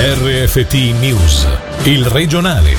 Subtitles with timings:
[0.00, 1.48] RFT News,
[1.82, 2.76] il regionale.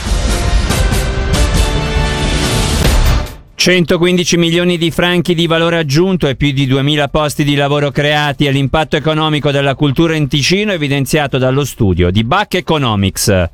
[3.55, 8.45] 115 milioni di franchi di valore aggiunto e più di 2000 posti di lavoro creati
[8.45, 13.49] e l'impatto economico della cultura in Ticino evidenziato dallo studio di Back Economics.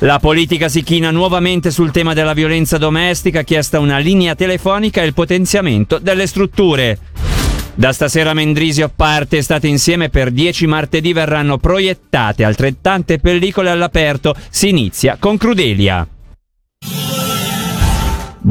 [0.00, 5.06] La politica si china nuovamente sul tema della violenza domestica, chiesta una linea telefonica e
[5.06, 6.98] il potenziamento delle strutture.
[7.74, 14.34] Da stasera Mendrisio parte State insieme per 10 martedì verranno proiettate altrettante pellicole all'aperto.
[14.50, 16.06] Si inizia con Crudelia.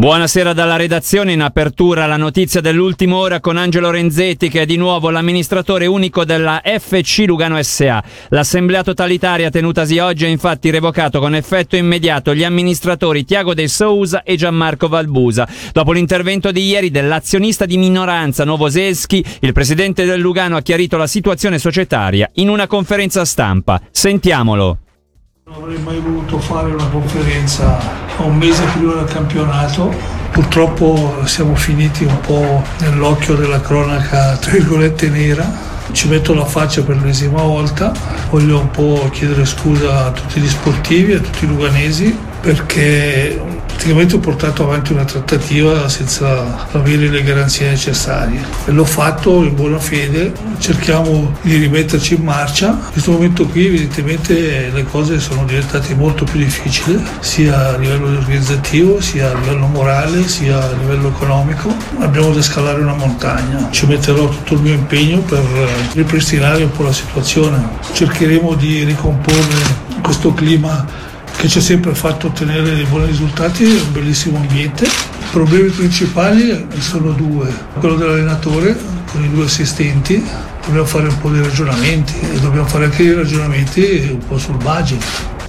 [0.02, 4.76] Buonasera dalla redazione in apertura la notizia dell'ultima ora con Angelo Renzetti che è di
[4.76, 8.04] nuovo l'amministratore unico della FC Lugano SA.
[8.30, 14.24] L'assemblea totalitaria tenutasi oggi ha infatti revocato con effetto immediato gli amministratori Tiago De Sousa
[14.24, 15.48] e Gianmarco Valbusa.
[15.72, 21.06] Dopo l'intervento di ieri dell'azionista di minoranza Novoseschi, il presidente del Lugano ha chiarito la
[21.06, 23.80] situazione societaria in una conferenza stampa.
[23.92, 24.80] Sentiamolo.
[25.46, 29.94] Non avrei mai voluto fare una conferenza a un mese prima del campionato.
[30.32, 35.70] Purtroppo siamo finiti un po' nell'occhio della cronaca, tra virgolette, nera.
[35.92, 37.92] Ci metto la faccia per l'ennesima volta.
[38.30, 43.40] Voglio un po' chiedere scusa a tutti gli sportivi, a tutti i luganesi, perché
[43.82, 49.56] praticamente ho portato avanti una trattativa senza avere le garanzie necessarie e l'ho fatto in
[49.56, 52.68] buona fede, cerchiamo di rimetterci in marcia.
[52.68, 58.20] In questo momento qui evidentemente le cose sono diventate molto più difficili, sia a livello
[58.20, 61.76] organizzativo, sia a livello morale, sia a livello economico.
[62.02, 65.42] Abbiamo da scalare una montagna, ci metterò tutto il mio impegno per
[65.94, 67.68] ripristinare un po' la situazione.
[67.94, 71.10] Cercheremo di ricomporre questo clima
[71.42, 74.86] che ci ha sempre fatto ottenere dei buoni risultati, è un bellissimo ambiente.
[74.86, 78.78] I problemi principali sono due, quello dell'allenatore
[79.12, 80.24] con i due assistenti,
[80.64, 84.58] dobbiamo fare un po' di ragionamenti e dobbiamo fare anche dei ragionamenti un po' sul
[84.58, 85.41] budget.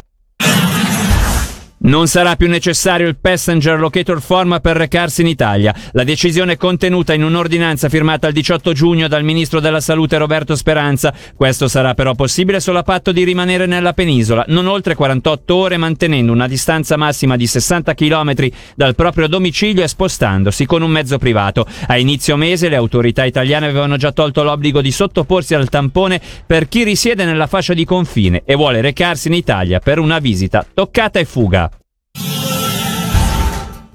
[1.84, 5.74] Non sarà più necessario il Passenger Locator Form per recarsi in Italia.
[5.92, 10.54] La decisione è contenuta in un'ordinanza firmata il 18 giugno dal ministro della Salute Roberto
[10.54, 11.12] Speranza.
[11.34, 15.76] Questo sarà però possibile solo a patto di rimanere nella penisola, non oltre 48 ore
[15.76, 18.32] mantenendo una distanza massima di 60 km
[18.76, 21.66] dal proprio domicilio e spostandosi con un mezzo privato.
[21.88, 26.68] A inizio mese le autorità italiane avevano già tolto l'obbligo di sottoporsi al tampone per
[26.68, 31.18] chi risiede nella fascia di confine e vuole recarsi in Italia per una visita toccata
[31.18, 31.68] e fuga.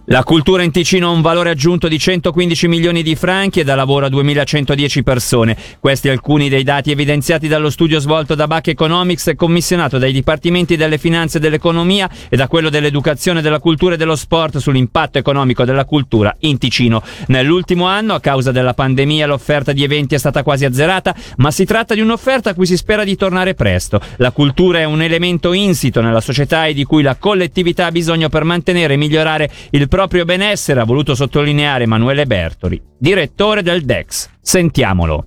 [0.09, 3.75] La cultura in Ticino ha un valore aggiunto di 115 milioni di franchi e dà
[3.75, 5.57] lavoro a 2110 persone.
[5.81, 10.97] Questi alcuni dei dati evidenziati dallo studio svolto da Bac Economics commissionato dai dipartimenti delle
[10.97, 15.83] finanze e dell'economia e da quello dell'educazione, della cultura e dello sport sull'impatto economico della
[15.83, 17.03] cultura in Ticino.
[17.25, 21.65] Nell'ultimo anno, a causa della pandemia, l'offerta di eventi è stata quasi azzerata, ma si
[21.65, 23.99] tratta di un'offerta a cui si spera di tornare presto.
[24.19, 28.29] La cultura è un elemento insito nella società e di cui la collettività ha bisogno
[28.29, 34.29] per mantenere e migliorare il proprio benessere, ha voluto sottolineare Emanuele Bertoli, direttore del DEX.
[34.39, 35.25] Sentiamolo.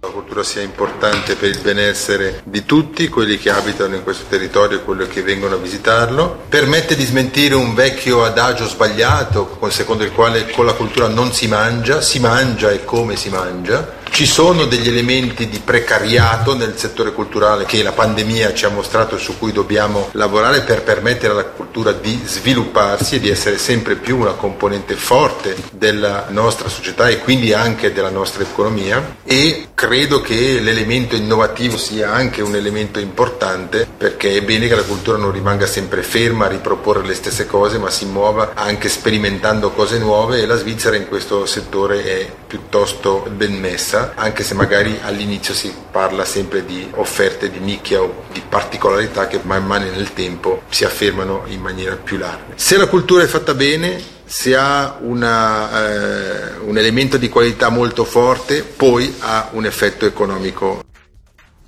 [0.00, 4.78] La cultura sia importante per il benessere di tutti, quelli che abitano in questo territorio
[4.78, 6.42] e quelli che vengono a visitarlo.
[6.50, 11.48] Permette di smentire un vecchio adagio sbagliato, secondo il quale con la cultura non si
[11.48, 13.96] mangia, si mangia e come si mangia.
[14.18, 19.14] Ci sono degli elementi di precariato nel settore culturale che la pandemia ci ha mostrato
[19.14, 23.94] e su cui dobbiamo lavorare per permettere alla cultura di svilupparsi e di essere sempre
[23.94, 29.18] più una componente forte della nostra società e quindi anche della nostra economia.
[29.22, 34.82] E credo che l'elemento innovativo sia anche un elemento importante perché è bene che la
[34.82, 39.70] cultura non rimanga sempre ferma a riproporre le stesse cose ma si muova anche sperimentando
[39.70, 44.98] cose nuove e la Svizzera in questo settore è piuttosto ben messa anche se magari
[45.02, 50.12] all'inizio si parla sempre di offerte di nicchia o di particolarità che man mano nel
[50.12, 52.54] tempo si affermano in maniera più larga.
[52.54, 58.04] Se la cultura è fatta bene, se ha una, eh, un elemento di qualità molto
[58.04, 60.84] forte, poi ha un effetto economico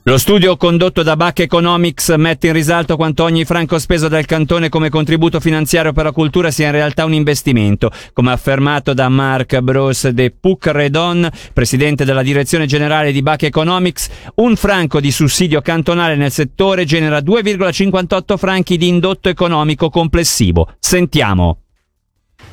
[0.04, 4.70] lo studio condotto da Bac Economics mette in risalto quanto ogni franco speso dal cantone
[4.70, 9.58] come contributo finanziario per la cultura sia in realtà un investimento, come affermato da Marc
[9.58, 16.16] Bros de Puc-Redon, presidente della direzione generale di Bac Economics, un franco di sussidio cantonale
[16.16, 20.72] nel settore genera 2,58 franchi di indotto economico complessivo.
[20.78, 21.58] Sentiamo.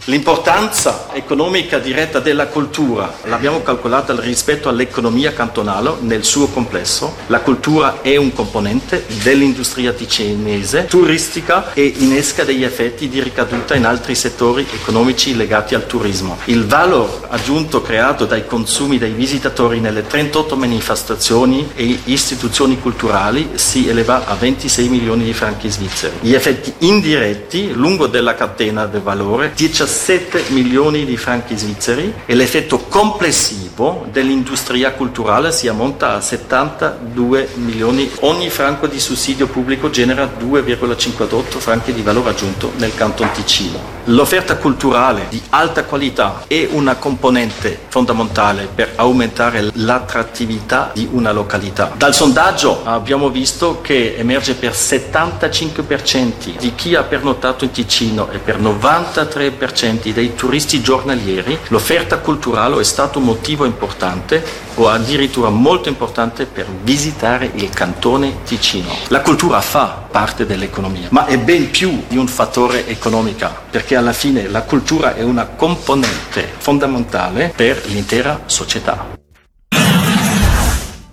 [0.10, 7.14] L'importanza economica diretta della cultura l'abbiamo calcolata rispetto all'economia cantonale nel suo complesso.
[7.28, 13.86] La cultura è un componente dell'industria ticinese turistica e innesca degli effetti di ricaduta in
[13.86, 16.38] altri settori economici legati al turismo.
[16.46, 23.90] Il valore aggiunto creato dai consumi dei visitatori nelle 38 manifestazioni e istituzioni culturali si
[23.90, 26.16] eleva a 26 milioni di franchi svizzeri.
[26.22, 32.36] Gli effetti indiretti lungo della catena del valore 17 7 milioni di franchi svizzeri e
[32.36, 33.67] l'effetto complessivo
[34.12, 38.10] dell'industria culturale si ammonta a 72 milioni.
[38.22, 43.96] Ogni franco di sussidio pubblico genera 2,58 franchi di valore aggiunto nel Canton Ticino.
[44.06, 51.92] L'offerta culturale di alta qualità è una componente fondamentale per aumentare l'attrattività di una località.
[51.96, 58.40] Dal sondaggio abbiamo visto che emerge per 75% di chi ha pernottato in Ticino e
[58.40, 64.44] per 93% dei turisti giornalieri, l'offerta culturale è stato un motivo importante
[64.76, 68.92] o addirittura molto importante per visitare il cantone Ticino.
[69.10, 74.14] La cultura fa parte dell'economia, ma è ben più di un fattore economico, perché alla
[74.14, 79.17] fine la cultura è una componente fondamentale per l'intera società.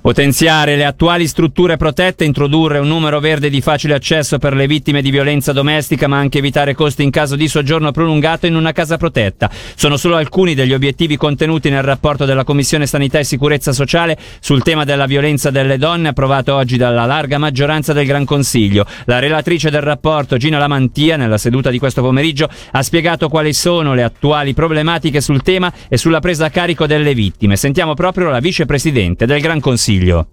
[0.05, 5.01] Potenziare le attuali strutture protette, introdurre un numero verde di facile accesso per le vittime
[5.01, 8.99] di violenza domestica, ma anche evitare costi in caso di soggiorno prolungato in una casa
[8.99, 9.49] protetta.
[9.75, 14.62] Sono solo alcuni degli obiettivi contenuti nel rapporto della Commissione Sanità e Sicurezza Sociale sul
[14.62, 18.85] tema della violenza delle donne, approvato oggi dalla larga maggioranza del Gran Consiglio.
[19.06, 23.95] La relatrice del rapporto, Gina Lamantia, nella seduta di questo pomeriggio, ha spiegato quali sono
[23.95, 27.56] le attuali problematiche sul tema e sulla presa a carico delle vittime.
[27.56, 29.93] Sentiamo proprio la vicepresidente del Gran Consiglio.
[29.94, 30.29] Consiglio.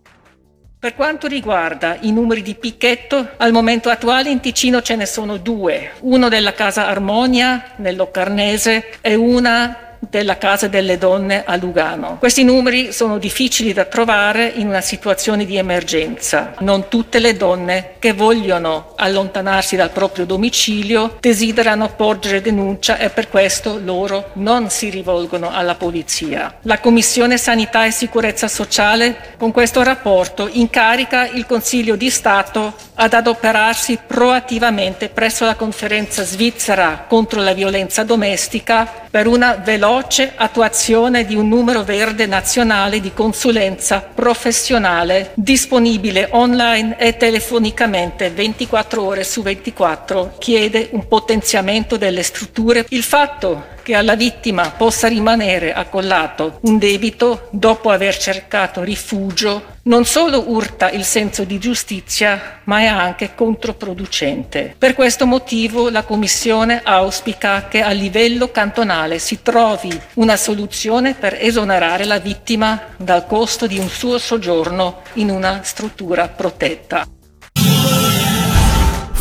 [0.80, 5.38] Per quanto riguarda i numeri di picchetto, al momento attuale in Ticino ce ne sono
[5.38, 12.18] due, uno della Casa Armonia nell'Occarnese e una della Casa delle Donne a Lugano.
[12.18, 16.54] Questi numeri sono difficili da trovare in una situazione di emergenza.
[16.60, 23.30] Non tutte le donne che vogliono allontanarsi dal proprio domicilio desiderano porgere denuncia e per
[23.30, 26.58] questo loro non si rivolgono alla polizia.
[26.64, 33.14] La Commissione Sanità e Sicurezza Sociale con questo rapporto incarica il Consiglio di Stato ad
[33.14, 39.91] adoperarsi proattivamente presso la conferenza svizzera contro la violenza domestica per una veloce
[40.36, 49.24] attuazione di un numero verde nazionale di consulenza professionale disponibile online e telefonicamente 24 ore
[49.24, 50.36] su 24.
[50.40, 52.86] Chiede un potenziamento delle strutture.
[52.90, 60.06] Il fatto che alla vittima possa rimanere accollato un debito dopo aver cercato rifugio non
[60.06, 64.76] solo urta il senso di giustizia, ma è anche controproducente.
[64.78, 71.36] Per questo motivo la Commissione auspica che a livello cantonale si trovi una soluzione per
[71.40, 77.08] esonerare la vittima dal costo di un suo soggiorno in una struttura protetta.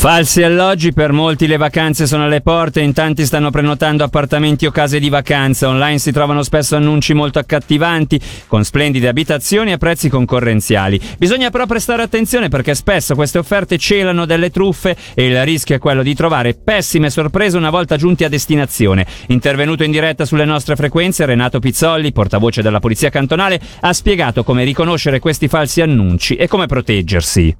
[0.00, 4.70] Falsi alloggi, per molti le vacanze sono alle porte, in tanti stanno prenotando appartamenti o
[4.70, 5.68] case di vacanza.
[5.68, 10.98] Online si trovano spesso annunci molto accattivanti, con splendide abitazioni a prezzi concorrenziali.
[11.18, 15.78] Bisogna però prestare attenzione perché spesso queste offerte celano delle truffe e il rischio è
[15.78, 19.04] quello di trovare pessime sorprese una volta giunti a destinazione.
[19.26, 24.64] Intervenuto in diretta sulle nostre frequenze, Renato Pizzolli, portavoce della Polizia Cantonale, ha spiegato come
[24.64, 27.54] riconoscere questi falsi annunci e come proteggersi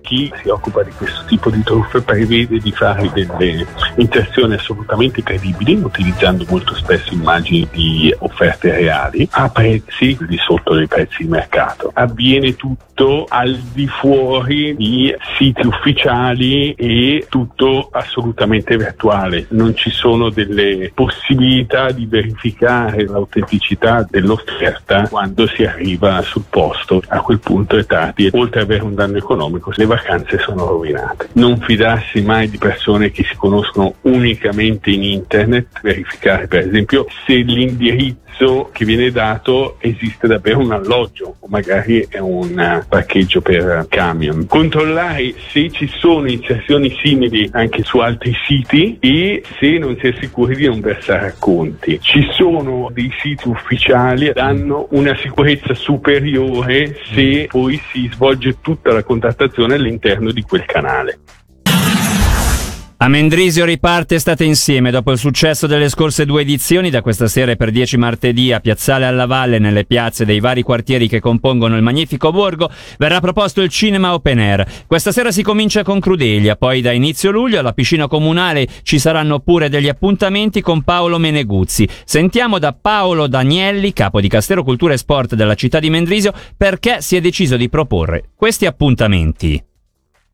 [0.00, 3.66] chi si occupa di questo tipo di truffe prevede di fare delle
[3.96, 10.86] inserzioni assolutamente credibili, utilizzando molto spesso immagini di offerte reali, a prezzi di sotto dei
[10.86, 11.90] prezzi di mercato.
[11.94, 19.46] Avviene tutto al di fuori di siti ufficiali e tutto assolutamente virtuale.
[19.50, 27.02] Non ci sono delle possibilità di verificare l'autenticità dell'offerta quando si arriva sul posto.
[27.08, 28.30] A quel punto è tardi.
[28.32, 31.30] Oltre ad avere un danno economico, le vacanze sono rovinate.
[31.32, 37.34] Non fidarsi mai di persone che si conoscono unicamente in internet, verificare per esempio se
[37.34, 38.27] l'indirizzo
[38.72, 44.46] che viene dato esiste davvero un alloggio o magari è un parcheggio per camion.
[44.46, 50.14] Controllare se ci sono inserzioni simili anche su altri siti e se non si è
[50.20, 51.98] sicuri di non versare racconti.
[52.00, 58.92] Ci sono dei siti ufficiali che danno una sicurezza superiore se poi si svolge tutta
[58.92, 61.18] la contattazione all'interno di quel canale.
[63.00, 67.54] A Mendrisio riparte Estate Insieme dopo il successo delle scorse due edizioni, da questa sera
[67.54, 71.82] per 10 martedì a Piazzale alla Valle nelle piazze dei vari quartieri che compongono il
[71.84, 74.66] magnifico borgo verrà proposto il cinema open air.
[74.88, 79.38] Questa sera si comincia con Crudeglia, poi da inizio luglio alla piscina comunale ci saranno
[79.38, 81.88] pure degli appuntamenti con Paolo Meneguzzi.
[82.04, 87.00] Sentiamo da Paolo Danielli, capo di Castero Cultura e Sport della città di Mendrisio, perché
[87.00, 89.67] si è deciso di proporre questi appuntamenti.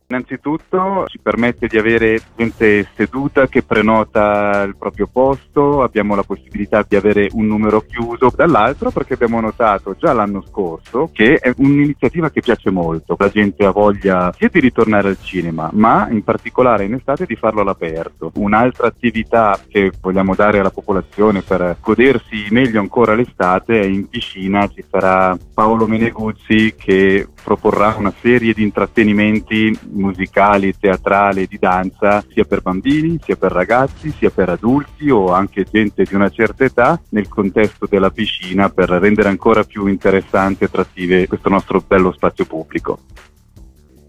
[0.07, 6.85] Innanzitutto ci permette di avere gente seduta che prenota il proprio posto, abbiamo la possibilità
[6.87, 12.31] di avere un numero chiuso, dall'altro perché abbiamo notato già l'anno scorso che è un'iniziativa
[12.31, 16.85] che piace molto, la gente ha voglia sia di ritornare al cinema, ma in particolare
[16.85, 18.31] in estate di farlo all'aperto.
[18.35, 24.69] Un'altra attività che vogliamo dare alla popolazione per godersi meglio ancora l'estate è in piscina
[24.69, 32.45] ci sarà Paolo Meneguzzi che proporrà una serie di intrattenimenti musicali, teatrali, di danza, sia
[32.45, 37.01] per bambini, sia per ragazzi, sia per adulti o anche gente di una certa età
[37.11, 42.45] nel contesto della piscina per rendere ancora più interessante e attrattive questo nostro bello spazio
[42.45, 42.99] pubblico.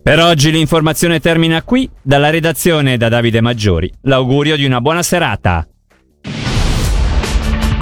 [0.03, 3.91] Per oggi l'informazione termina qui, dalla redazione da Davide Maggiori.
[4.01, 5.67] L'augurio di una buona serata.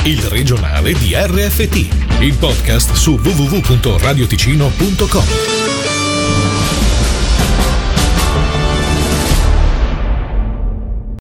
[0.06, 5.53] Il regionale di RFT, il podcast su www.radioticino.com.